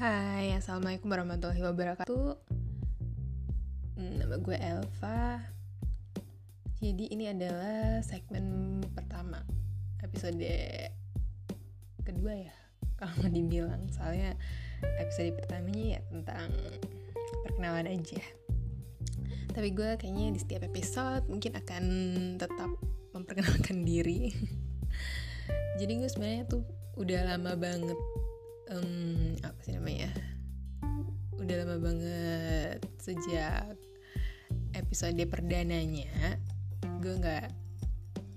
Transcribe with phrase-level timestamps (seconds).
[0.00, 2.32] Hai, Assalamualaikum warahmatullahi wabarakatuh.
[4.00, 5.44] Hmm, Nama gue Elva.
[6.80, 9.44] Jadi ini adalah segmen pertama
[10.00, 10.40] Episode
[12.00, 12.56] kedua ya
[12.96, 13.92] Kalau dibilang.
[13.92, 14.40] Soalnya
[15.04, 16.48] episode pertamanya ya tentang
[17.44, 18.24] perkenalan aja.
[19.52, 21.84] Tapi gue kayaknya di setiap episode mungkin akan
[22.40, 22.72] tetap
[23.12, 24.32] memperkenalkan diri.
[25.76, 26.64] Jadi gue sebenarnya tuh
[26.96, 28.00] udah lama banget
[28.70, 30.10] um, apa sih namanya?
[31.36, 33.74] Udah lama banget sejak
[34.76, 36.38] episode perdananya
[37.00, 37.48] gue nggak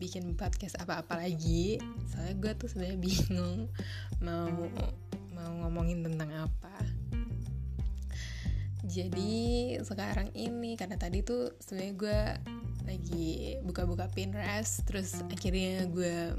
[0.02, 1.80] bikin podcast apa-apa lagi.
[2.12, 3.70] Soalnya gue tuh sebenarnya bingung
[4.20, 4.50] mau
[5.32, 6.76] mau ngomongin tentang apa.
[8.84, 12.20] Jadi sekarang ini karena tadi tuh sebenarnya gue
[12.84, 16.36] lagi buka-buka Pinterest terus akhirnya gue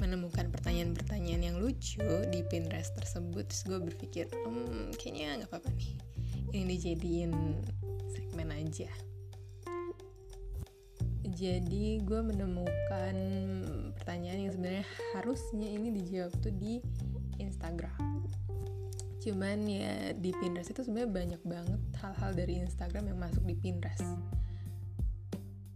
[0.00, 3.46] menemukan pertanyaan-pertanyaan yang lucu di Pinterest tersebut.
[3.52, 5.92] Terus gue berpikir hmm, kayaknya nggak apa-apa nih.
[6.50, 7.32] Ini dijadiin
[8.10, 8.90] segmen aja.
[11.30, 13.14] Jadi gue menemukan
[13.94, 14.84] pertanyaan yang sebenarnya
[15.14, 16.82] harusnya ini dijawab tuh di
[17.38, 18.26] Instagram.
[19.20, 24.16] Cuman ya di Pinterest itu sebenarnya banyak banget hal-hal dari Instagram yang masuk di Pinterest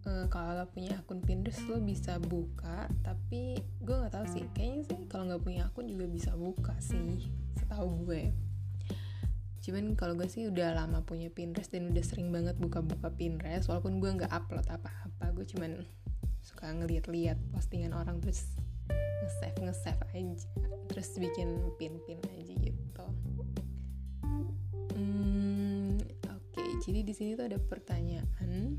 [0.05, 4.45] kalau lo punya akun Pinterest lo bisa buka tapi gue nggak tahu sih.
[4.53, 8.37] Kayaknya sih kalau nggak punya akun juga bisa buka sih setahu gue.
[9.65, 13.97] Cuman kalau gue sih udah lama punya Pinterest dan udah sering banget buka-buka Pinterest walaupun
[13.97, 15.81] gue nggak upload apa-apa gue cuman
[16.45, 18.45] suka ngeliat-liat postingan orang terus
[19.25, 20.45] nge-save nge-save aja
[20.93, 23.07] terus bikin pin-pin aja gitu.
[24.93, 25.97] Hmm,
[26.29, 28.77] oke okay, jadi di sini tuh ada pertanyaan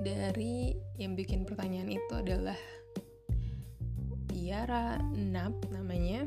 [0.00, 2.56] dari yang bikin pertanyaan itu adalah
[4.32, 6.24] Tiara Nap namanya.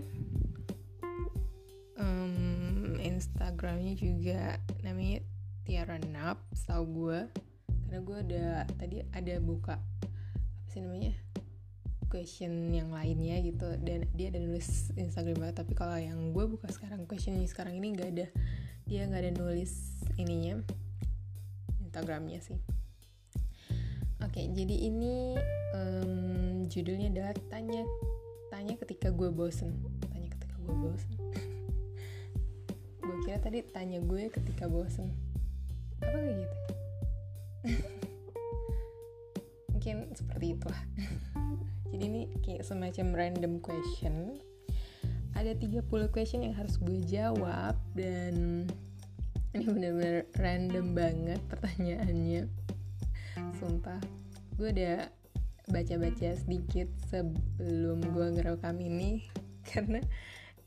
[1.97, 5.25] Um, Instagramnya juga namanya
[5.65, 7.25] Tiara Nap tau gue
[7.85, 8.45] karena gue ada
[8.77, 11.13] tadi ada buka apa sih namanya
[12.09, 13.73] question yang lainnya gitu.
[13.81, 17.97] Dan dia ada nulis Instagram banget tapi kalau yang gue buka sekarang question sekarang ini
[17.97, 18.27] nggak ada.
[18.85, 20.61] Dia nggak ada nulis ininya
[21.81, 22.72] Instagramnya sih
[24.33, 25.37] Oke, jadi ini
[25.77, 27.85] um, judulnya adalah tanya
[28.49, 29.77] tanya ketika gue bosen.
[30.09, 31.13] Tanya ketika gue bosen.
[33.05, 35.13] gue kira tadi tanya gue ketika bosen.
[36.01, 36.57] Apa kayak gitu?
[39.77, 40.81] Mungkin seperti itulah.
[41.93, 44.41] jadi ini kayak semacam random question.
[45.37, 48.65] Ada 30 question yang harus gue jawab dan
[49.53, 52.49] ini bener-bener random banget pertanyaannya
[53.61, 54.22] sumpah
[54.53, 55.09] gue udah
[55.71, 59.25] baca-baca sedikit sebelum gue ngerekam ini
[59.69, 60.03] karena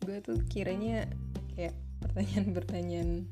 [0.02, 1.06] gue tuh kiranya
[1.54, 3.28] kayak pertanyaan-pertanyaan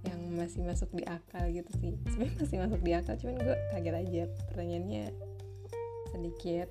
[0.00, 1.92] yang masih masuk di akal gitu sih.
[2.08, 5.04] Sebenarnya masih masuk di akal cuman gue kaget aja pertanyaannya
[6.10, 6.68] sedikit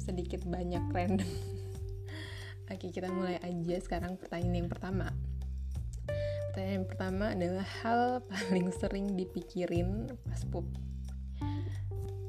[0.00, 1.30] sedikit banyak random.
[2.72, 5.06] Oke kita mulai aja sekarang pertanyaan yang pertama.
[6.50, 10.66] Pertanyaan yang pertama adalah hal paling sering dipikirin pas pup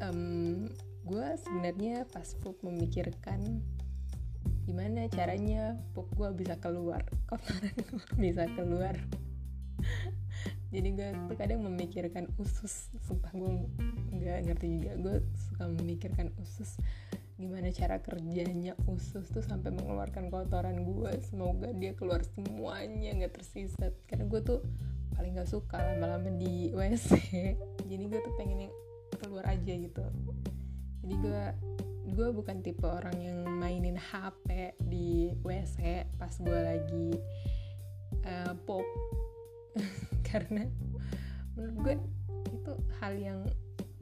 [0.10, 0.68] um,
[1.04, 3.60] gue sebenarnya pas pup memikirkan
[4.64, 7.04] gimana caranya pup gue bisa keluar.
[7.30, 7.76] Kotoran
[8.20, 8.96] bisa keluar.
[10.74, 12.90] Jadi gue tuh kadang memikirkan usus.
[13.04, 13.52] Sumpah gue
[14.16, 14.92] nggak ngerti juga.
[15.00, 15.16] Gue
[15.52, 16.80] suka memikirkan usus.
[17.36, 23.92] Gimana cara kerjanya usus tuh sampai mengeluarkan kotoran gue semoga dia keluar semuanya nggak tersisa.
[24.08, 24.60] Karena gue tuh
[25.14, 27.10] paling nggak suka lama-lama di wc
[27.90, 28.74] jadi gue tuh pengen yang
[29.24, 30.04] keluar aja gitu.
[31.04, 31.44] Jadi gue
[32.14, 37.10] gue bukan tipe orang yang mainin HP di WC pas gue lagi
[38.28, 38.84] uh, pop.
[40.30, 40.68] Karena
[41.56, 41.96] menurut gue
[42.52, 43.40] itu hal yang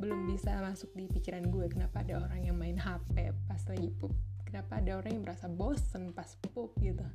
[0.02, 4.10] belum bisa masuk di pikiran gue kenapa ada orang yang main HP pas lagi pup
[4.42, 7.06] kenapa ada orang yang merasa bosen pas pup gitu.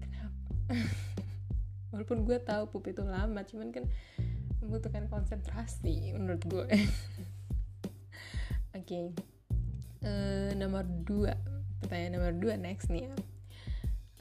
[0.00, 0.50] Kenapa?
[1.92, 3.84] Walaupun gue tahu pup itu lama cuman kan
[4.62, 6.66] membutuhkan konsentrasi menurut gue.
[8.76, 9.04] Oke okay.
[10.04, 11.34] uh, eh, nomor dua.
[11.82, 13.14] Pertanyaan nomor dua next nih ya.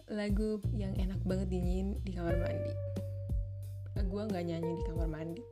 [0.07, 2.73] Lagu yang enak banget dinyanyiin di kamar mandi.
[3.97, 5.43] Uh, gue nggak nyanyi di kamar mandi.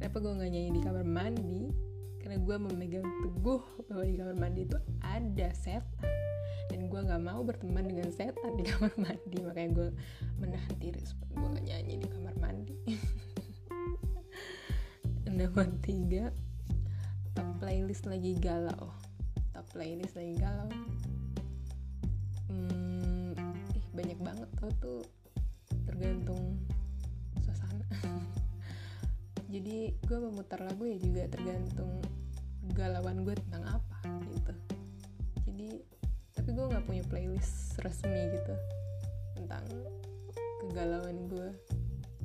[0.00, 1.62] Kenapa gue nggak nyanyi di kamar mandi?
[2.24, 6.12] Karena gue memegang teguh bahwa di kamar mandi itu ada setan.
[6.72, 9.36] Dan gue nggak mau berteman dengan setan di kamar mandi.
[9.44, 9.88] Makanya gue
[10.42, 12.74] menahan diri supaya gue nggak nyanyi di kamar mandi
[15.34, 16.30] nomor tiga.
[17.34, 18.94] Top playlist lagi galau.
[19.50, 20.70] Top playlist lagi galau.
[22.46, 23.34] Hmm,
[23.74, 25.02] ih banyak banget tau tuh.
[25.90, 26.62] Tergantung
[27.42, 27.82] suasana.
[29.54, 31.98] Jadi gue memutar lagu ya juga tergantung
[32.78, 33.98] galauan gue tentang apa
[34.30, 34.54] gitu.
[35.50, 35.68] Jadi
[36.38, 38.54] tapi gue nggak punya playlist resmi gitu
[39.34, 39.66] tentang
[40.62, 41.50] kegalauan gue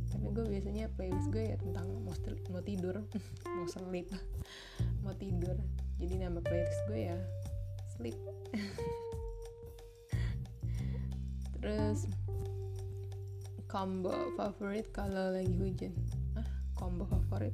[0.09, 2.15] tapi gue biasanya playlist gue ya tentang mau,
[2.49, 3.05] mau tidur
[3.55, 4.09] mau sleep
[5.05, 5.55] mau tidur.
[5.99, 7.17] Jadi nama playlist gue ya
[7.97, 8.17] sleep.
[11.59, 12.07] Terus
[13.69, 15.93] combo favorit kalau lagi hujan.
[16.33, 17.53] Ah combo favorit?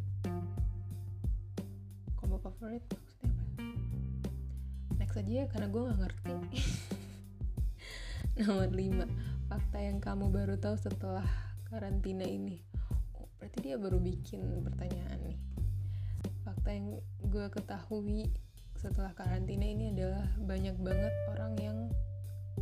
[2.15, 3.57] Combo favorit maksudnya apa?
[5.01, 6.33] Next aja ya karena gue nggak ngerti.
[8.45, 12.61] Nomor 5 fakta yang kamu baru tahu setelah karantina ini.
[13.17, 15.39] Oh, berarti dia baru bikin pertanyaan nih.
[16.45, 18.29] Fakta yang gue ketahui
[18.77, 21.77] setelah karantina ini adalah banyak banget orang yang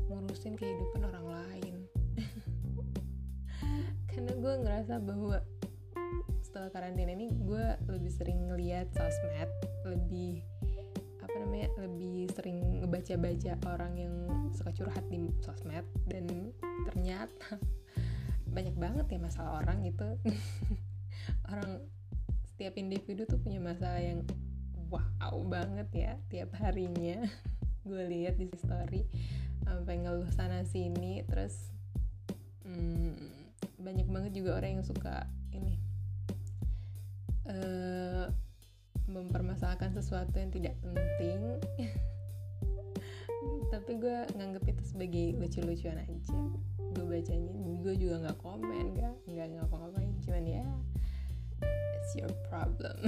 [0.07, 1.75] ngurusin kehidupan orang lain.
[4.09, 5.43] Karena gue ngerasa bahwa
[6.41, 9.49] setelah karantina ini gue lebih sering ngeliat sosmed
[9.89, 10.45] lebih
[11.25, 14.13] apa namanya lebih sering ngebaca-baca orang yang
[14.53, 16.53] suka curhat di sosmed dan
[16.85, 17.57] ternyata
[18.53, 20.07] banyak banget ya masalah orang gitu.
[21.51, 21.83] Orang
[22.53, 24.21] setiap individu tuh punya masalah yang
[24.93, 27.25] wow banget ya tiap harinya.
[27.87, 29.03] Gue lihat di story
[29.65, 31.71] sampai ngeluh sana sini terus
[32.63, 33.15] hmm,
[33.81, 35.79] banyak banget juga orang yang suka ini
[37.47, 38.27] uh,
[39.07, 41.59] mempermasalahkan sesuatu yang tidak penting.
[43.73, 46.37] Tapi gue nganggep itu sebagai lucu-lucuan aja
[46.93, 47.53] gue bacanya
[47.83, 50.65] gue juga nggak komen nggak nggak ngapa-ngapain cuman ya
[52.03, 52.99] it's your problem.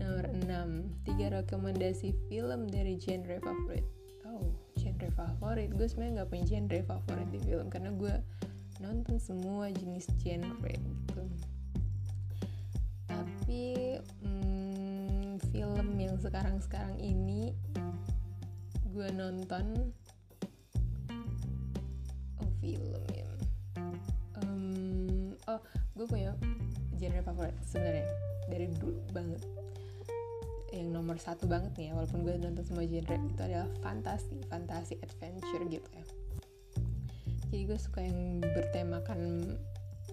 [0.00, 3.84] Nomor 6 tiga rekomendasi film dari genre favorit.
[4.24, 4.48] Oh
[4.80, 5.68] genre favorit?
[5.76, 8.14] Gue sebenarnya nggak punya genre favorit di film karena gue
[8.80, 11.22] nonton semua jenis genre gitu.
[13.08, 17.52] Tapi hmm, film yang sekarang-sekarang ini
[18.88, 19.92] gue nonton
[22.66, 23.30] film ya?
[24.42, 25.62] Um, oh
[25.94, 26.34] gue punya
[26.98, 28.06] genre favorit sebenarnya.
[28.50, 29.42] Dari dulu banget.
[30.74, 34.98] Yang nomor satu banget nih ya walaupun gue nonton semua genre itu adalah fantasi fantasi
[34.98, 36.04] adventure gitu ya.
[37.54, 39.54] Jadi gue suka yang bertemakan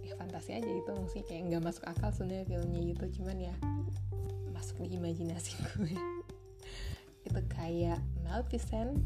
[0.06, 3.56] ya fantasi aja gitu maksudnya kayak nggak masuk akal sebenarnya filmnya gitu cuman ya
[4.52, 5.96] masuk di imajinasi gue
[7.28, 9.00] itu kayak Maleficent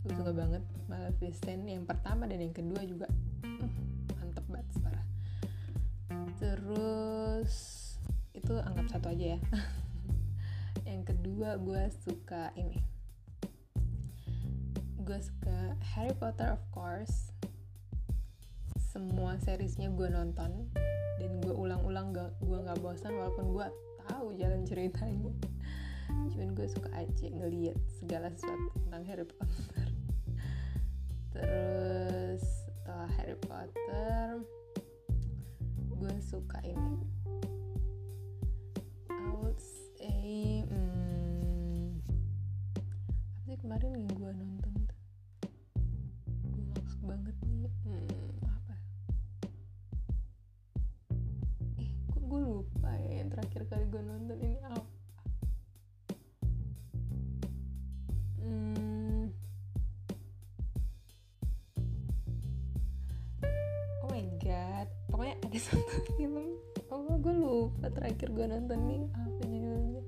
[0.00, 3.06] gue suka banget Maleficent yang pertama dan yang kedua juga.
[3.44, 3.68] Uh,
[4.16, 5.06] mantep banget parah
[6.40, 7.54] terus
[8.32, 9.40] itu anggap satu aja ya.
[10.90, 12.80] Yang kedua gue suka ini.
[15.04, 17.36] Gue suka Harry Potter of course.
[18.90, 20.72] Semua seriesnya gue nonton
[21.20, 23.66] dan gue ulang-ulang gue nggak bosan walaupun gue
[24.08, 25.30] tahu jalan ceritanya.
[26.32, 29.89] Cuman gue suka aja ngeliat segala sesuatu tentang Harry Potter
[31.30, 34.42] terus setelah Harry Potter
[36.00, 36.96] gue suka ini.
[39.12, 42.00] I would say hmm,
[42.80, 45.00] apa sih kemarin yang gue nonton tuh?
[46.48, 48.74] Gue ngakak banget nih hmm, apa
[51.84, 54.56] eh kok gue lupa ya yang terakhir kali gue nonton ini?
[54.64, 54.79] Apa
[65.60, 66.56] satu film
[66.88, 70.02] oh gue lupa terakhir gue nonton nih apa judulnya?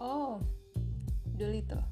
[0.00, 0.40] Oh
[1.36, 1.84] Dolittle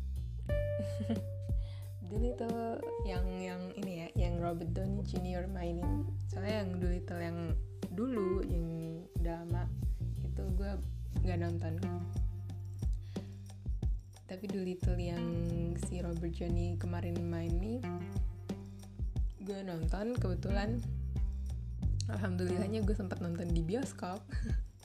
[2.08, 2.80] Dolittle
[3.10, 5.44] yang yang ini ya yang Robert Downey Jr.
[5.46, 6.08] mainin.
[6.32, 7.38] Soalnya yang Dolittle yang
[7.92, 8.66] dulu yang
[9.20, 9.64] udah lama
[10.24, 10.70] itu gue
[11.20, 11.76] nggak nonton.
[14.24, 15.24] Tapi Dolittle yang
[15.84, 17.84] si Robert Downey kemarin main nih
[19.50, 20.78] gue nonton kebetulan
[22.16, 24.20] alhamdulillahnya gue sempat nonton di bioskop.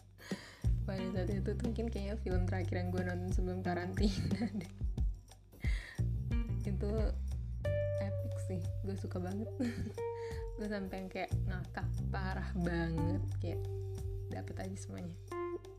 [0.86, 4.74] Pada saat itu tuh mungkin kayaknya film terakhir yang gue nonton sebelum karantina deh.
[6.62, 6.91] Itu
[8.01, 8.62] epic sih.
[8.86, 9.50] Gue suka banget.
[10.55, 13.22] Gue sampai kayak ngakak parah banget.
[13.44, 13.62] Kayak
[14.32, 15.15] dapet aja semuanya.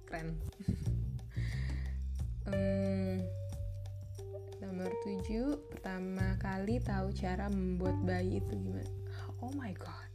[0.05, 0.37] Keren.
[2.47, 3.25] Um,
[4.63, 8.93] nomor 7 pertama kali tahu cara membuat bayi itu gimana?
[9.43, 10.06] Oh my god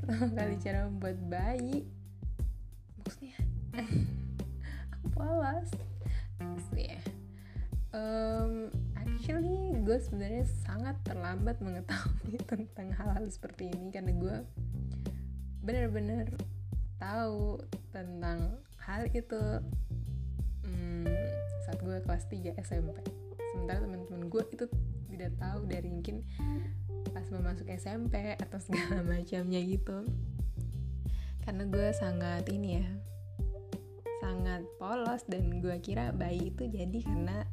[0.00, 1.88] pertama kali cara membuat bayi.
[3.00, 3.36] Maksudnya?
[4.94, 5.70] Aku polos.
[6.76, 7.00] Ya?
[7.90, 8.70] Um,
[9.90, 14.36] gue sebenarnya sangat terlambat mengetahui tentang hal-hal seperti ini karena gue
[15.66, 16.30] bener-bener
[17.02, 17.58] tahu
[17.90, 19.42] tentang hal itu
[20.62, 21.10] hmm,
[21.66, 23.19] saat gue kelas 3 SMP
[23.60, 24.64] sementara teman-teman gue itu
[25.12, 26.24] tidak tahu dari mungkin
[27.12, 30.08] pas mau masuk SMP atau segala macamnya gitu.
[31.44, 32.88] Karena gue sangat ini ya
[34.24, 37.44] sangat polos dan gue kira bayi itu jadi karena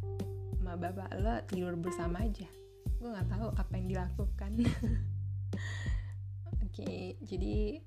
[0.63, 2.47] ma bapak lo tidur bersama aja.
[3.03, 4.51] Gue nggak tahu apa yang dilakukan.
[4.63, 4.71] Oke
[6.71, 7.83] okay, jadi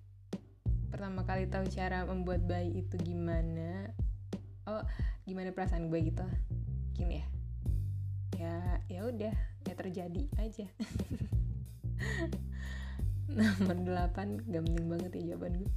[0.92, 3.96] pertama kali tahu cara membuat bayi itu gimana?
[4.68, 4.84] Oh
[5.24, 6.28] gimana perasaan gue gitu?
[6.92, 7.39] Gini ya
[8.40, 9.34] ya ya udah
[9.68, 10.64] ya terjadi aja.
[13.36, 15.72] Nomor 8 gak penting banget ya jawaban gue.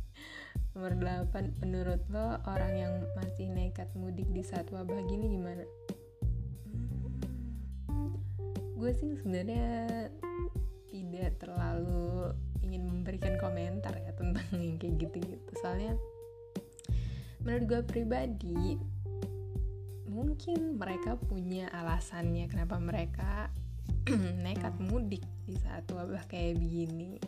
[0.74, 0.94] Nomor
[1.28, 5.68] 8 menurut lo orang yang masih nekat mudik di saat wabah gini gimana?
[7.92, 8.16] Hmm,
[8.80, 10.08] gue sih sebenarnya
[10.88, 12.32] tidak terlalu
[12.64, 15.52] ingin memberikan komentar ya tentang yang kayak gitu-gitu.
[15.60, 16.00] Soalnya
[17.44, 18.80] menurut gue pribadi
[20.24, 23.52] mungkin mereka punya alasannya kenapa mereka
[24.44, 27.20] nekat mudik di saat wabah kayak begini.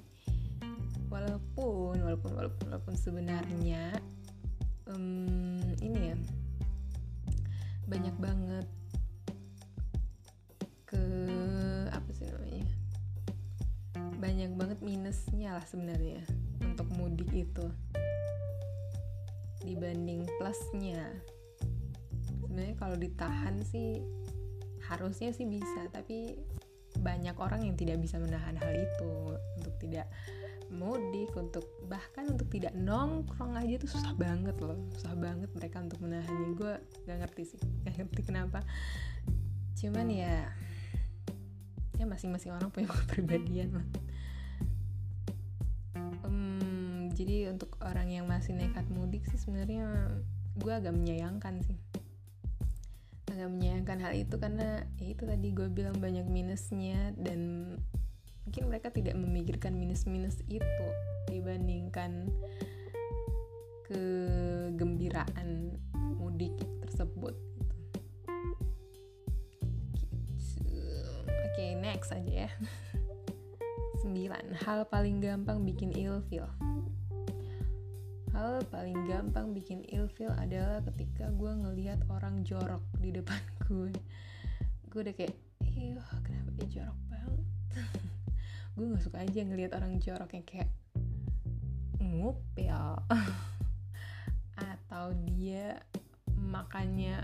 [1.12, 4.00] Walaupun walaupun walaupun walaupun sebenarnya
[4.88, 6.18] um, ini ya
[7.86, 8.68] banyak banget
[10.90, 11.06] ke
[11.94, 12.66] apa sih namanya
[14.18, 16.24] banyak banget minusnya lah sebenarnya
[16.64, 17.68] untuk mudik itu.
[19.66, 21.35] Dibanding plusnya
[22.56, 24.00] sebenarnya kalau ditahan sih
[24.88, 26.40] harusnya sih bisa tapi
[27.04, 29.36] banyak orang yang tidak bisa menahan hal itu.
[29.60, 30.08] Untuk tidak
[30.72, 34.80] mudik untuk bahkan untuk tidak nongkrong aja tuh susah banget loh.
[34.96, 36.56] Susah banget mereka untuk menahannya.
[36.56, 38.64] Gue gak ngerti sih gak ngerti kenapa.
[39.76, 40.48] Cuman ya
[42.00, 43.88] ya masing-masing orang punya kepribadian lah
[46.28, 50.12] um, jadi untuk orang yang masih nekat mudik sih sebenarnya
[50.60, 51.80] gue agak menyayangkan sih
[53.36, 57.75] agak menyayangkan hal itu karena ya itu tadi gue bilang banyak minusnya dan
[58.48, 60.88] mungkin mereka tidak memikirkan minus-minus itu
[61.27, 62.32] dibandingkan
[63.92, 65.75] kegembiraan
[66.15, 66.56] mudik
[66.88, 67.36] tersebut
[70.00, 70.80] gitu.
[71.27, 72.51] Oke, next aja ya.
[74.08, 74.63] 9.
[74.63, 76.48] Hal paling gampang bikin ilfil.
[78.36, 83.39] Hal paling gampang bikin ilfil adalah ketika gue ngelihat orang jorok di depan
[83.72, 83.96] gue.
[84.92, 85.32] Gue udah kayak,
[85.63, 87.42] iya kenapa dia jorok banget.
[88.75, 90.68] gue gak suka aja ngelihat orang jorok yang kayak
[92.04, 93.00] ngupil.
[94.96, 95.80] atau dia
[96.36, 97.24] makannya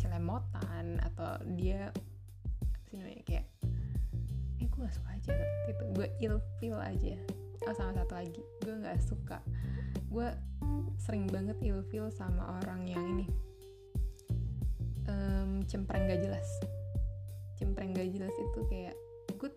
[0.00, 1.92] celemotan atau dia
[2.60, 3.46] apa sih namanya kayak
[4.60, 5.32] eh gue gak suka aja
[5.68, 7.16] gitu gue ilfil aja
[7.68, 9.40] oh sama satu lagi gue gak suka
[10.10, 10.28] gue
[11.02, 13.26] sering banget ilfil sama orang yang ini.
[15.06, 16.48] Um, cempreng gak jelas.
[17.58, 18.96] Cempreng gak jelas itu kayak
[19.36, 19.50] gue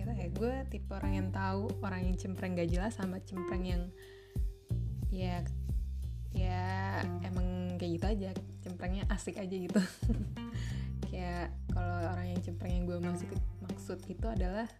[0.00, 3.82] nggak ya gue tipe orang yang tahu orang yang cempreng gak jelas sama cempreng yang
[5.12, 5.44] ya
[6.34, 8.30] ya emang kayak gitu aja
[8.62, 9.80] cemprengnya asik aja gitu.
[11.10, 13.28] Kayak kalau orang yang cempreng yang gue maksud
[13.66, 14.70] maksud itu adalah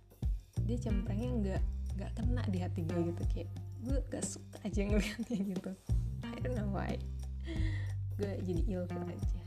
[0.62, 1.62] dia cemprengnya nggak
[1.99, 5.72] nggak kena di hati gue gitu kayak gue gak suka aja ngeliatnya gitu.
[6.25, 7.00] I don't know why.
[8.20, 9.42] Gue jadi ilfil aja.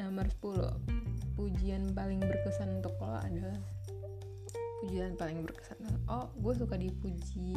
[0.00, 3.60] Nomor 10 pujian paling berkesan untuk lo adalah
[4.84, 5.76] pujian paling berkesan.
[6.08, 7.52] Oh gue suka dipuji.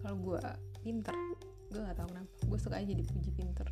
[0.00, 0.42] Kalau gue
[0.80, 1.14] pinter
[1.72, 2.32] gue gak tahu kenapa.
[2.48, 3.68] Gue suka aja dipuji pinter.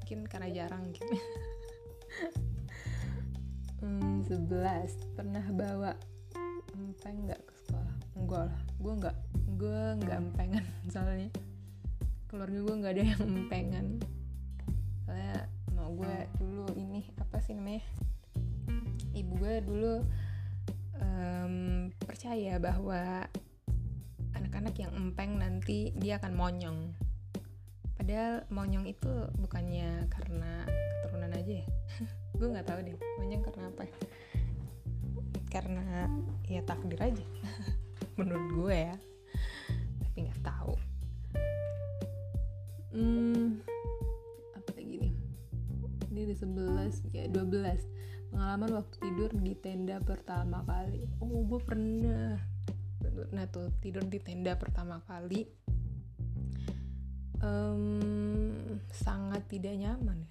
[0.00, 1.16] Mungkin karena jarang gitu.
[3.82, 5.90] Hmm, 11 pernah bawa
[6.78, 7.42] empeng nggak
[8.22, 9.16] enggak lah gue nggak
[9.58, 11.30] gue nggak empengan soalnya.
[12.30, 13.86] Keluarga gue nggak ada yang empengan.
[15.04, 15.38] Soalnya
[15.74, 17.82] mau gue dulu ini apa sih namanya
[19.12, 19.94] ibu gue dulu
[21.00, 21.54] um,
[22.04, 23.28] percaya bahwa
[24.32, 26.80] anak-anak yang empeng nanti dia akan monyong.
[27.96, 30.66] Padahal monyong itu bukannya karena
[31.04, 31.66] keturunan aja ya.
[32.38, 33.84] Gue nggak tahu deh monyong karena apa?
[35.46, 36.08] Karena
[36.48, 37.22] ya takdir aja
[38.18, 38.96] menurut gue ya.
[40.00, 40.74] Tapi nggak tahu.
[42.92, 43.62] Hmm
[44.52, 45.14] apa lagi nih?
[46.12, 51.04] Ini di 11 ya 12 pengalaman waktu tidur di tenda pertama kali.
[51.20, 52.40] Oh gue pernah.
[53.32, 55.44] Nah tuh tidur di tenda pertama kali.
[57.42, 60.24] Um, sangat tidak nyaman.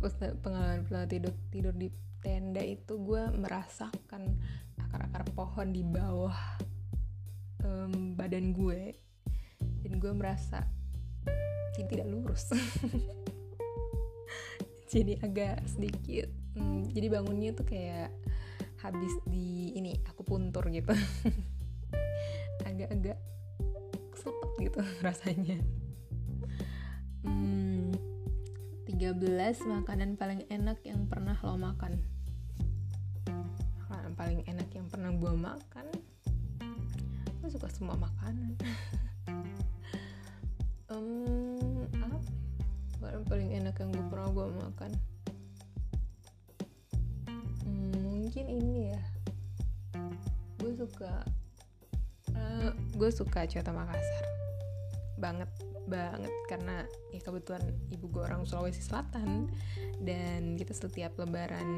[0.44, 1.88] Pengalaman pertama tidur tidur di
[2.24, 4.40] tenda itu gue merasakan
[4.94, 6.38] akar-akar pohon di bawah
[7.66, 8.94] um, badan gue.
[9.82, 10.62] Dan gue merasa
[11.74, 12.54] tidak lurus.
[14.94, 18.14] Jadi agak sedikit hmm, jadi bangunnya tuh kayak
[18.78, 20.94] habis di ini aku puntur gitu.
[22.68, 23.18] Agak-agak
[24.14, 25.58] keselepet gitu rasanya.
[27.26, 27.90] Hmm,
[28.86, 29.18] 13
[29.66, 32.13] makanan paling enak yang pernah lo makan
[34.14, 35.86] paling enak yang pernah gue makan.
[37.42, 38.54] Gue suka semua makanan.
[40.94, 43.18] Um, apa ya?
[43.18, 44.90] makanan paling enak yang gue pernah gue makan?
[47.66, 49.02] Hmm, mungkin ini ya.
[50.60, 51.24] Gue suka
[52.36, 54.24] uh, gue suka coto Makassar.
[55.18, 55.50] Banget
[55.84, 59.52] banget karena ya kebetulan ibu gue orang Sulawesi Selatan
[60.00, 61.68] dan kita setiap lebaran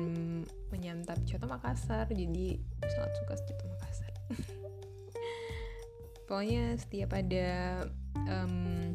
[0.70, 4.12] menyantap coto Makassar jadi sangat suka coto Makassar.
[6.26, 7.82] Pokoknya setiap ada
[8.26, 8.94] um,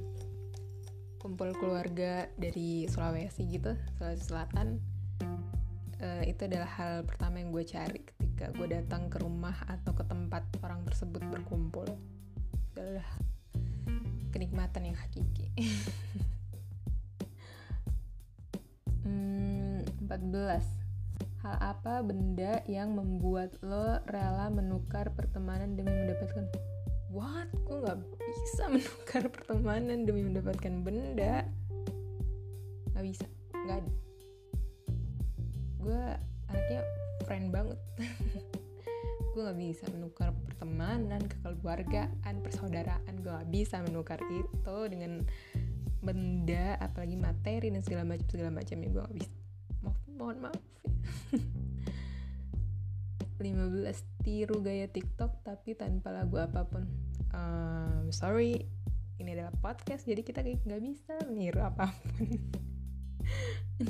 [1.20, 4.82] kumpul keluarga dari Sulawesi gitu Sulawesi Selatan
[6.02, 10.04] uh, itu adalah hal pertama yang gue cari ketika gue datang ke rumah atau ke
[10.10, 11.86] tempat orang tersebut berkumpul.
[12.74, 13.06] Adalah
[14.42, 15.46] kenikmatan yang hakiki.
[19.02, 20.62] Hmm, 14
[21.42, 26.46] hal apa benda yang membuat lo rela menukar pertemanan demi mendapatkan
[27.10, 27.50] what?
[27.66, 31.50] Gue nggak bisa menukar pertemanan demi mendapatkan benda?
[32.94, 33.26] Nggak bisa.
[33.58, 33.94] Nggak ada.
[35.82, 36.02] Gue
[36.46, 36.82] anaknya
[37.26, 37.80] friend banget.
[39.34, 40.30] Gue nggak bisa menukar
[40.62, 43.26] pertemanan kekeluargaan persaudaraan.
[43.26, 45.26] Gue nggak bisa menukar itu dengan
[46.06, 49.34] benda apalagi materi dan segala macam segala macamnya gue nggak bisa.
[49.82, 50.62] Maaf mohon maaf.
[51.34, 51.42] ya.
[53.42, 56.86] 15 tiru gaya TikTok tapi tanpa lagu apa pun.
[57.34, 58.70] Um, sorry
[59.18, 62.38] ini adalah podcast jadi kita nggak bisa meniru apa pun.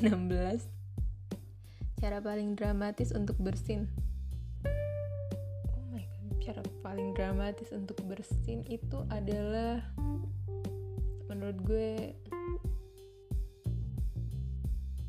[2.00, 3.92] cara paling dramatis untuk bersin
[6.42, 9.78] cara paling dramatis untuk bersin itu adalah
[11.30, 11.90] menurut gue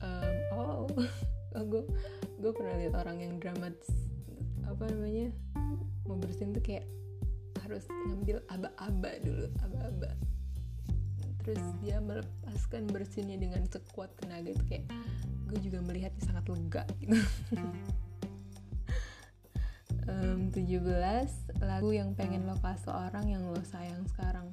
[0.06, 0.86] um, oh
[1.58, 1.84] oh gue
[2.38, 3.90] gue pernah lihat orang yang dramatis
[4.70, 5.34] apa namanya
[6.06, 6.86] mau bersin tuh kayak
[7.66, 10.12] harus ngambil aba-aba dulu aba-aba.
[11.44, 14.86] Terus dia melepaskan bersinnya dengan sekuat tenaga itu kayak
[15.50, 17.18] gue juga melihatnya sangat lega gitu
[20.24, 20.80] um, 17
[21.60, 24.48] lagu yang pengen lo kasih orang yang lo sayang sekarang.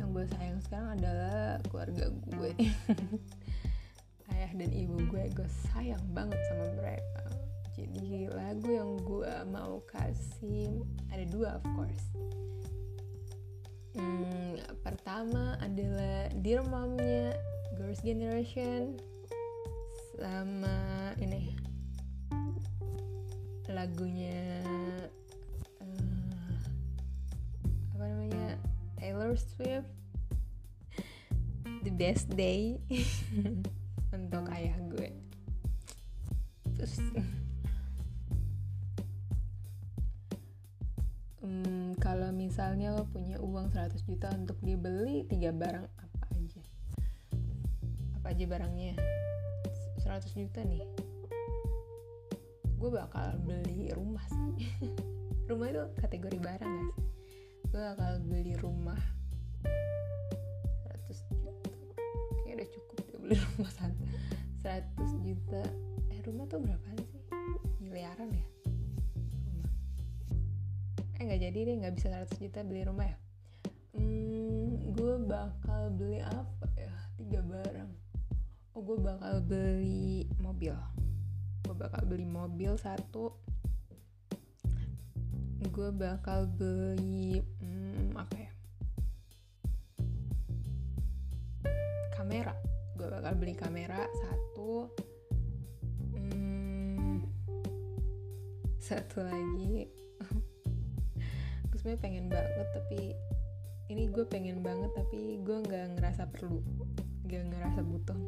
[0.00, 2.52] Yang gue sayang sekarang adalah keluarga gue.
[4.32, 7.24] Ayah dan ibu gue gue sayang banget sama mereka.
[7.76, 10.80] Jadi lagu yang gue mau kasih
[11.12, 12.04] ada dua of course.
[13.92, 17.36] Hmm, pertama adalah Dear Momnya
[17.76, 18.96] Girls Generation
[20.16, 21.61] sama ini
[23.72, 24.60] lagunya
[25.80, 26.56] uh,
[27.96, 28.60] apa namanya
[29.00, 29.88] Taylor Swift
[31.82, 32.78] The Best Day
[34.16, 35.10] untuk ayah gue.
[36.78, 36.94] Terus
[41.42, 46.62] um, kalau misalnya lo punya uang 100 juta untuk dibeli tiga barang apa aja?
[48.20, 48.94] Apa aja barangnya?
[50.06, 51.01] 100 juta nih
[52.82, 54.66] gue bakal beli rumah sih.
[55.46, 56.94] Rumah itu kategori barang sih?
[57.70, 58.98] Gue bakal beli rumah
[60.90, 61.50] 100 juta.
[62.42, 63.70] Kayak udah cukup deh beli rumah
[64.66, 64.82] 100
[65.22, 65.62] juta.
[66.10, 67.22] Eh rumah tuh berapa sih?
[67.78, 68.46] Miliaran ya?
[69.46, 69.72] Rumah.
[71.14, 73.16] Eh nggak jadi deh nggak bisa 100 juta beli rumah ya?
[73.94, 76.90] Hmm, gue bakal beli apa ya?
[77.14, 77.90] Tiga barang.
[78.74, 80.74] Oh gue bakal beli mobil
[81.72, 83.32] gue bakal beli mobil satu.
[85.72, 88.52] Gue bakal beli hmm, apa ya?
[92.12, 92.52] Kamera.
[92.92, 94.92] Gue bakal beli kamera satu.
[96.12, 97.24] Hmm,
[98.76, 99.88] satu lagi.
[101.72, 103.16] Gue sebenarnya pengen banget tapi
[103.88, 106.60] ini gue pengen banget tapi gue nggak ngerasa perlu.
[107.32, 108.20] Gak ngerasa butuh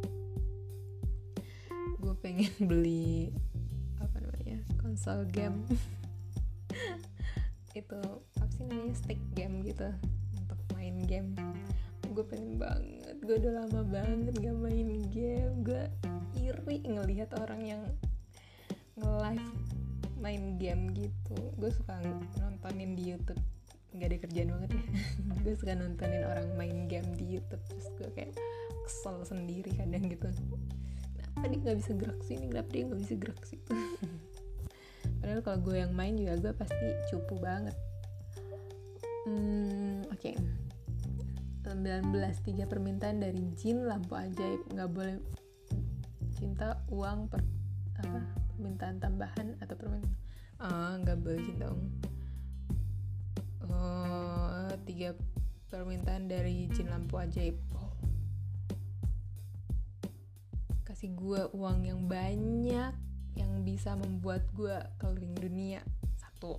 [2.05, 3.33] gue pengen beli
[3.97, 5.65] apa namanya konsol game.
[7.81, 8.01] Itu
[8.37, 9.89] apa sih namanya stick game gitu
[10.37, 11.33] untuk main game.
[12.13, 15.65] Gue pengen banget gue udah lama banget gak main game.
[15.65, 15.89] Gue
[16.37, 17.83] iri ngelihat orang yang
[19.01, 19.49] nge-live
[20.21, 21.39] main game gitu.
[21.57, 22.05] Gue suka
[22.37, 23.41] nontonin di YouTube.
[23.97, 24.85] Nggak ada kerjaan banget ya.
[25.47, 27.63] Gue suka nontonin orang main game di YouTube.
[27.71, 28.35] Terus gue kayak
[28.85, 30.29] kesel sendiri kadang gitu
[31.43, 33.73] dia nggak bisa gerak sini kenapa dia nggak bisa gerak situ
[35.25, 37.73] padahal kalau gue yang main juga gue pasti cupu banget.
[39.25, 40.21] Hmm, oke.
[40.21, 40.37] Okay.
[41.65, 42.13] 19
[42.45, 44.61] tiga permintaan dari jin lampu ajaib.
[44.69, 45.17] Nggak boleh
[46.37, 47.41] cinta uang per
[48.05, 48.21] apa
[48.53, 50.21] permintaan tambahan atau permintaan
[50.61, 51.89] ah nggak boleh cinta uang.
[53.65, 55.17] Oh, tiga
[55.73, 57.57] permintaan dari jin lampu ajaib
[61.05, 62.97] kasih gue uang yang banyak
[63.37, 65.85] yang bisa membuat gue keliling dunia
[66.17, 66.57] satu.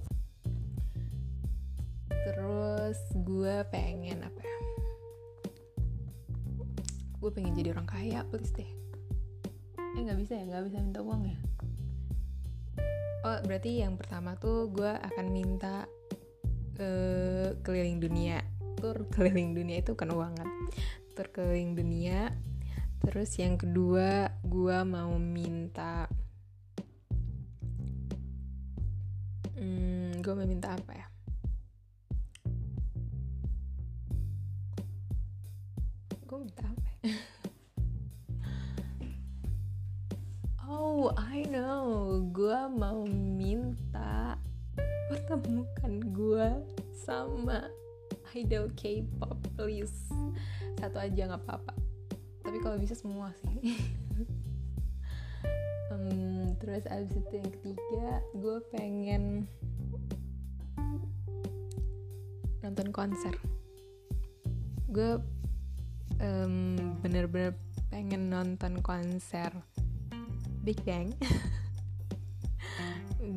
[2.13, 2.93] Terus
[3.25, 4.59] gue pengen apa ya?
[7.17, 8.69] Gue pengen jadi orang kaya please deh.
[9.97, 10.45] Eh nggak bisa ya?
[10.45, 11.39] Nggak bisa minta uang ya?
[13.25, 15.89] Oh berarti yang pertama tuh gue akan minta
[16.77, 16.91] ke
[17.65, 18.45] keliling dunia.
[18.77, 20.69] Tur keliling dunia itu kan uangan.
[21.17, 22.29] Tur keliling dunia.
[23.05, 26.07] Terus yang kedua gue mau minta
[29.59, 31.07] hmm, gue mau minta apa ya
[36.23, 36.95] gue minta apa ya
[40.65, 42.25] Oh, I know.
[42.33, 44.33] Gue mau minta
[45.13, 46.49] pertemukan gue
[47.05, 47.69] sama
[48.33, 50.09] idol K-pop, please.
[50.81, 51.77] Satu aja nggak apa-apa.
[52.41, 53.77] Tapi kalau bisa semua sih.
[56.65, 58.09] terus abis itu yang ketiga,
[58.41, 59.45] gue pengen
[62.65, 63.37] nonton konser.
[64.89, 65.21] Gue
[66.17, 66.73] um,
[67.05, 67.53] bener-bener
[67.93, 69.53] pengen nonton konser
[70.65, 71.13] Big Bang.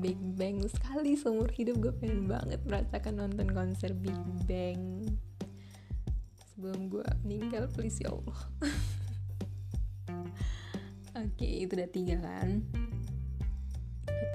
[0.01, 4.17] Big Bang sekali seumur hidup gue pengen banget merasakan nonton konser Big
[4.49, 5.05] Bang.
[6.57, 8.41] Sebelum gue meninggal please ya Allah.
[11.21, 12.65] Oke okay, itu udah tiga kan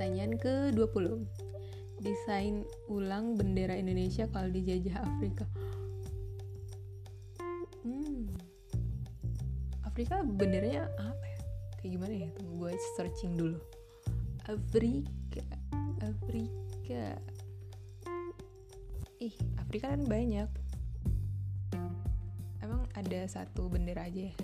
[0.03, 5.47] pertanyaan ke 20 desain ulang bendera Indonesia kalau dijajah Afrika.
[7.87, 8.27] Hmm.
[9.87, 11.39] Afrika benderanya apa ya?
[11.79, 12.29] Kayak gimana ya?
[12.35, 13.55] Tunggu gue searching dulu.
[14.43, 15.39] Afrika
[16.03, 17.15] Afrika.
[19.23, 20.51] Ih Afrika kan banyak.
[22.59, 24.35] Emang ada satu bendera aja ya?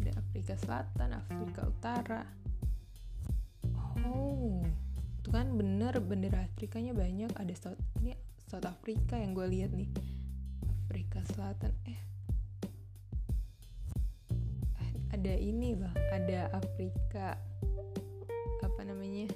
[0.00, 2.40] Ada Afrika Selatan Afrika Utara
[4.08, 4.62] oh
[5.20, 7.32] itu kan bener bendera Afrikanya banyak.
[7.36, 8.16] Ada South ini
[8.48, 9.90] South Afrika yang gue lihat nih.
[10.88, 12.00] Afrika Selatan eh.
[15.10, 17.36] Ada ini loh ada Afrika
[18.60, 19.28] apa namanya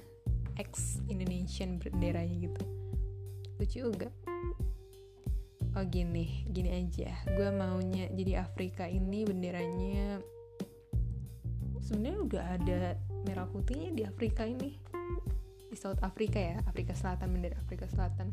[0.57, 2.63] ex Indonesian benderanya gitu.
[3.59, 4.09] Lucu juga
[5.75, 7.11] oh gini gini aja.
[7.35, 10.23] Gue maunya jadi Afrika ini benderanya
[11.83, 12.81] sebenarnya udah ada
[13.25, 14.77] merah putihnya di Afrika ini.
[15.69, 18.31] Di South Africa ya Afrika Selatan bendera Afrika Selatan.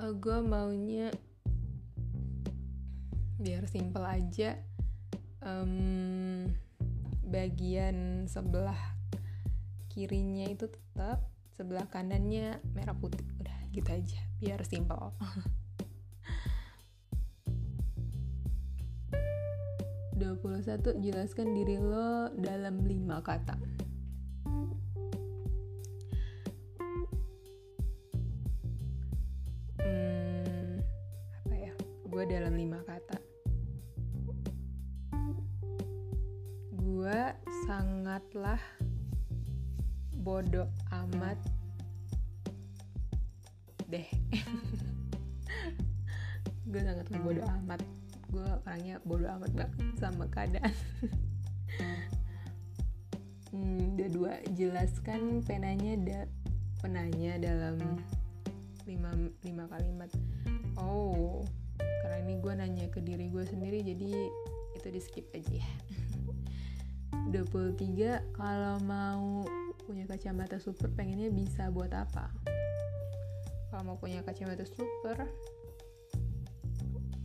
[0.00, 1.12] Uh, gue maunya
[3.36, 4.56] biar simple aja
[5.44, 6.48] um,
[7.28, 8.78] bagian sebelah
[9.92, 13.20] kirinya itu tetap sebelah kanannya merah putih.
[13.36, 15.12] Udah gitu aja biar simple
[20.20, 23.56] Dua puluh satu jelaskan diri lo dalam lima kata.
[29.80, 30.76] Hmm,
[31.40, 31.72] apa ya?
[32.04, 33.16] Gue dalam lima kata.
[36.76, 37.20] Gue
[37.64, 38.60] sangatlah
[40.20, 40.68] bodoh
[50.30, 50.74] keadaan
[53.52, 56.20] hmm, udah dua jelaskan penanya da
[56.80, 57.76] penanya dalam
[58.88, 59.12] lima,
[59.44, 60.10] lima kalimat.
[60.80, 61.44] Oh
[61.78, 64.10] karena ini gue nanya ke diri gue sendiri jadi
[64.74, 65.70] itu di skip aja ya.
[67.36, 69.44] 23 kalau mau
[69.84, 72.32] punya kacamata super pengennya bisa buat apa?
[73.70, 75.28] Kalau mau punya kacamata super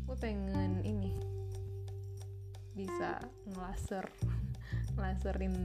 [0.05, 1.17] gue pengen ini
[2.75, 4.05] bisa ngelaser
[4.99, 5.55] ngelaserin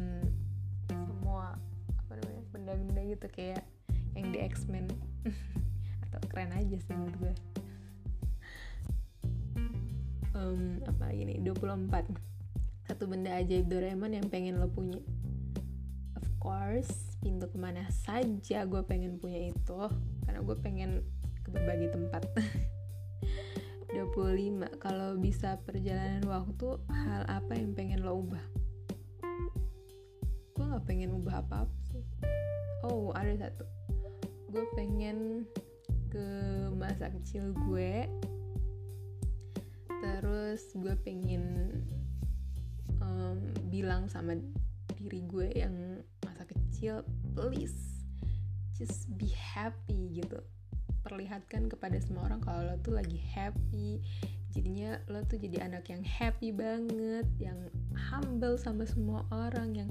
[0.86, 1.58] semua
[1.98, 3.62] apa namanya benda-benda gitu kayak
[4.14, 4.86] yang di X-Men.
[6.06, 7.34] Atau keren aja sih menurut gue.
[10.34, 11.38] Um, apa lagi nih?
[11.42, 12.06] 24
[12.90, 14.98] satu benda ajaib Doraemon yang pengen lo punya.
[16.18, 19.80] Of course pintu ke mana saja gue pengen punya itu
[20.24, 20.90] karena gue pengen
[21.44, 22.24] ke berbagai tempat
[24.14, 28.44] 25 kalau bisa perjalanan waktu hal apa yang pengen lo ubah?
[30.54, 32.04] Gue nggak pengen ubah apa apa sih.
[32.86, 33.64] Oh ada satu.
[34.50, 35.46] Gue pengen
[36.10, 36.26] ke
[36.74, 38.08] masa kecil gue.
[40.00, 41.70] Terus gue pengen
[43.00, 43.38] um,
[43.70, 44.36] bilang sama
[45.00, 47.00] diri gue yang masa kecil
[47.32, 48.04] please
[48.76, 50.40] just be happy gitu
[51.00, 54.00] perlihatkan kepada semua orang kalau lo tuh lagi happy.
[54.50, 59.90] Jadinya lo tuh jadi anak yang happy banget yang humble sama semua orang yang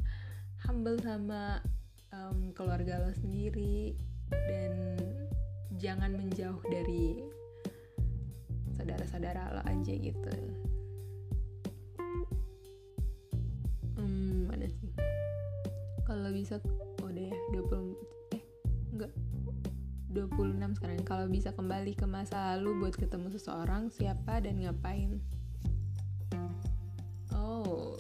[0.68, 1.64] humble sama
[2.14, 3.98] um, keluarga lo sendiri.
[4.30, 5.00] Dan
[5.80, 7.24] jangan menjauh dari
[8.78, 10.34] saudara-saudara lo aja gitu.
[13.98, 14.92] Hmm mana sih?
[16.06, 16.62] Kalau bisa
[17.04, 18.44] oh deh ya 20 eh
[18.94, 19.12] enggak
[20.10, 21.02] 26 sekarang.
[21.06, 25.22] Kalau bisa kembali ke masa lalu buat ketemu seseorang siapa dan ngapain?
[27.30, 27.94] Oh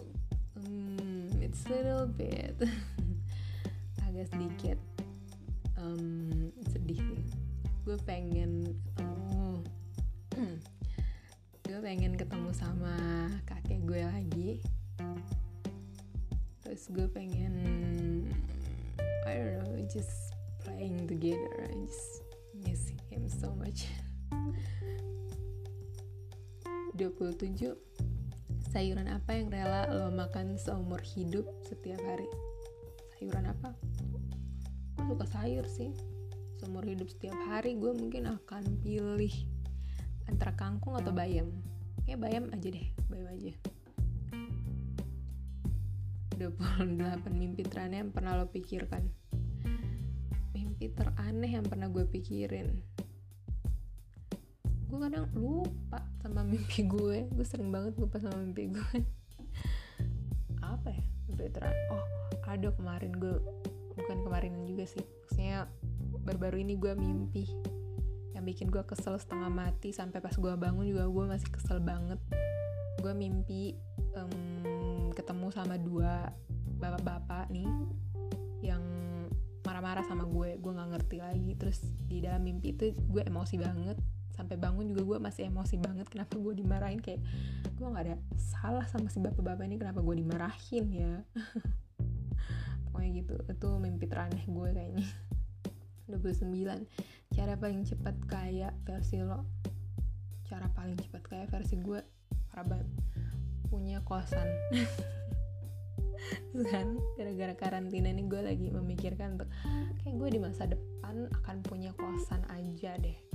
[0.57, 2.57] um, it's a little bit.
[4.09, 4.77] Agak sedikit.
[5.77, 7.23] Um, sedih sih.
[7.85, 9.63] Gue pengen ketemu.
[11.69, 12.97] Gue pengen ketemu sama
[13.45, 14.51] kakek gue lagi.
[16.65, 17.53] Terus gue pengen
[19.25, 21.58] I don't know just playing together
[23.29, 23.85] so much.
[26.97, 27.77] 27
[28.73, 32.25] sayuran apa yang rela lo makan seumur hidup setiap hari?
[33.15, 33.77] Sayuran apa?
[34.97, 35.93] Gue suka sayur sih.
[36.59, 39.31] Seumur hidup setiap hari gue mungkin akan pilih
[40.27, 41.53] antara kangkung atau bayam.
[42.03, 43.53] Kayak bayam aja deh bayam aja.
[46.35, 46.87] 28
[47.35, 49.05] mimpi teraneh yang pernah lo pikirkan.
[50.51, 52.98] Mimpi teraneh yang pernah gue pikirin
[54.89, 57.29] gue kadang lupa sama mimpi gue.
[57.29, 58.97] Gue sering banget lupa sama mimpi gue.
[60.65, 61.03] Apa ya?
[61.29, 62.03] Mimpi teraneh oh
[62.49, 63.37] ada kemarin gue
[63.93, 65.05] bukan kemarin juga sih.
[65.05, 65.69] Maksudnya
[66.25, 67.45] baru-baru ini gue mimpi
[68.33, 72.17] yang bikin gue kesel setengah mati sampai pas gue bangun juga gue masih kesel banget.
[72.97, 73.77] Gue mimpi
[74.17, 76.33] um, ketemu sama dua
[76.81, 77.69] bapak-bapak nih
[78.65, 78.81] yang
[79.61, 80.57] marah-marah sama gue.
[80.57, 81.51] Gue nggak ngerti lagi.
[81.61, 84.01] Terus di dalam mimpi itu gue emosi banget
[84.39, 87.19] sampai bangun juga gue masih emosi banget kenapa gue dimarahin kayak
[87.75, 91.13] gue nggak ada salah sama si bapak-bapak ini kenapa gue dimarahin ya?
[92.87, 95.07] Pokoknya gitu itu mimpi teraneh gue kayaknya.
[96.15, 96.55] 29
[97.35, 99.43] cara paling cepat kaya versi lo.
[100.47, 101.99] Cara paling cepat kaya versi gue
[102.47, 102.87] parah banget.
[103.67, 104.47] Punya kosan.
[106.71, 109.51] Kan gara-gara karantina ini gue lagi memikirkan untuk
[110.03, 113.28] kayak gue di masa depan akan punya kosan aja deh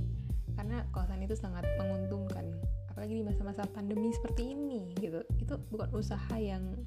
[0.54, 2.46] karena kosan itu sangat menguntungkan
[2.94, 5.20] apalagi di masa-masa pandemi seperti ini gitu.
[5.42, 6.78] Itu bukan usaha yang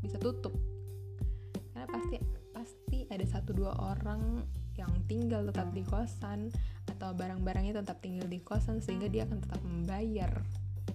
[0.00, 0.56] bisa tutup.
[1.72, 2.16] Karena pasti
[2.56, 4.40] pasti ada satu dua orang
[4.80, 6.48] yang tinggal tetap di kosan
[6.88, 10.32] atau barang-barangnya tetap tinggal di kosan sehingga dia akan tetap membayar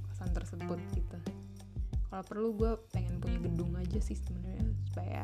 [0.09, 1.17] kosan tersebut gitu.
[2.09, 5.21] Kalau perlu gue pengen punya gedung aja sih sebenarnya supaya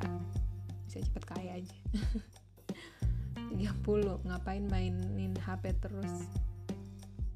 [0.86, 1.78] bisa cepet kaya aja.
[3.50, 6.30] 30 ngapain mainin HP terus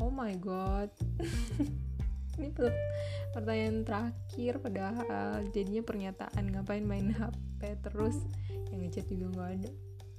[0.02, 0.90] oh my god.
[2.38, 2.54] Ini
[3.34, 8.14] pertanyaan terakhir padahal jadinya pernyataan ngapain main HP terus?
[8.70, 9.72] Yang ngechat juga nggak ada.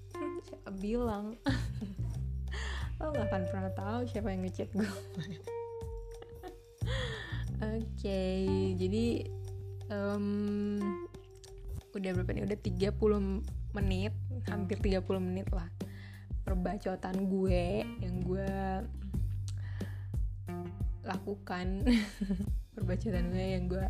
[0.46, 1.38] Siapa bilang?
[2.98, 5.38] Lo gak akan pernah tahu siapa yang ngechat gue Oke,
[7.94, 9.30] okay, jadi
[9.94, 10.82] um,
[11.94, 12.42] udah berapa nih?
[12.42, 12.98] Udah 30
[13.78, 14.10] menit,
[14.50, 15.70] hampir 30 menit lah
[16.48, 18.37] perbacotan gue yang gue
[21.28, 21.84] lakukan.
[22.72, 23.84] Perbacotan gue yang gue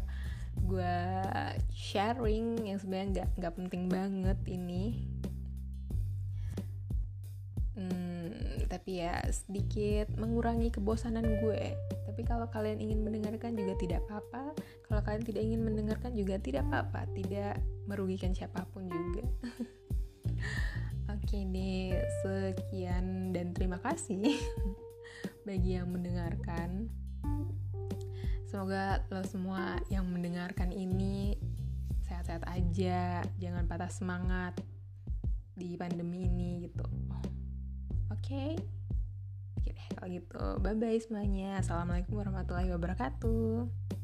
[0.58, 0.98] gue
[1.70, 5.06] sharing yang sebenarnya nggak nggak penting banget ini.
[7.78, 11.78] Hmm, tapi ya sedikit mengurangi kebosanan gue.
[12.10, 14.58] Tapi kalau kalian ingin mendengarkan juga tidak apa-apa.
[14.90, 17.06] Kalau kalian tidak ingin mendengarkan juga tidak apa-apa.
[17.14, 19.22] Tidak merugikan siapa pun juga.
[21.14, 21.94] Oke deh
[22.26, 24.26] sekian dan terima kasih
[25.46, 26.90] bagi yang mendengarkan
[28.48, 31.36] semoga lo semua yang mendengarkan ini
[32.08, 34.56] sehat-sehat aja jangan patah semangat
[35.52, 36.88] di pandemi ini gitu.
[38.08, 38.56] Okay?
[39.60, 40.44] oke deh kalau gitu.
[40.64, 41.60] Bye bye semuanya.
[41.60, 43.97] Assalamualaikum warahmatullahi wabarakatuh